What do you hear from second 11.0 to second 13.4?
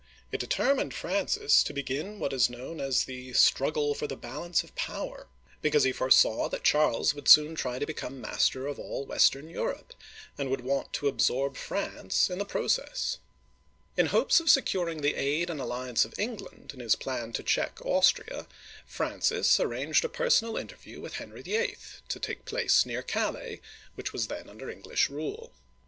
absorb France in the process. Digitized